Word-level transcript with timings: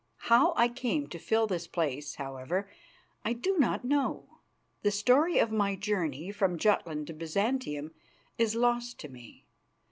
How 0.31 0.55
I 0.57 0.67
came 0.67 1.07
to 1.09 1.19
fill 1.19 1.45
this 1.45 1.67
place, 1.67 2.15
however, 2.15 2.67
I 3.23 3.33
do 3.33 3.59
not 3.59 3.85
know. 3.85 4.27
The 4.81 4.89
story 4.89 5.37
of 5.37 5.51
my 5.51 5.75
journey 5.75 6.31
from 6.31 6.57
Jutland 6.57 7.05
to 7.05 7.13
Byzantium 7.13 7.93
is 8.35 8.55
lost 8.55 8.97
to 9.01 9.09
me. 9.09 9.45